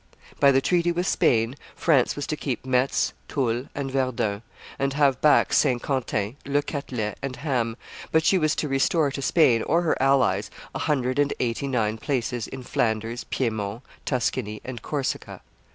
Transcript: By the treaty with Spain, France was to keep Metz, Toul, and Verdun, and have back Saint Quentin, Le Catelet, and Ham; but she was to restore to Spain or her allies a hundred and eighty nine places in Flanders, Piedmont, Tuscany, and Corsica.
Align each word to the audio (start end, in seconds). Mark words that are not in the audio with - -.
By 0.39 0.51
the 0.51 0.61
treaty 0.61 0.91
with 0.91 1.05
Spain, 1.05 1.55
France 1.75 2.15
was 2.15 2.25
to 2.25 2.35
keep 2.35 2.65
Metz, 2.65 3.13
Toul, 3.27 3.67
and 3.75 3.91
Verdun, 3.91 4.41
and 4.79 4.93
have 4.93 5.21
back 5.21 5.53
Saint 5.53 5.83
Quentin, 5.83 6.37
Le 6.43 6.63
Catelet, 6.63 7.19
and 7.21 7.35
Ham; 7.35 7.77
but 8.11 8.25
she 8.25 8.39
was 8.39 8.55
to 8.55 8.67
restore 8.67 9.11
to 9.11 9.21
Spain 9.21 9.61
or 9.61 9.83
her 9.83 10.01
allies 10.01 10.49
a 10.73 10.79
hundred 10.79 11.19
and 11.19 11.35
eighty 11.39 11.67
nine 11.67 11.99
places 11.99 12.47
in 12.47 12.63
Flanders, 12.63 13.25
Piedmont, 13.25 13.83
Tuscany, 14.03 14.59
and 14.65 14.81
Corsica. 14.81 15.43